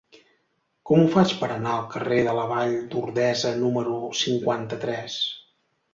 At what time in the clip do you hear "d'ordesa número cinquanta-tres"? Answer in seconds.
2.95-5.21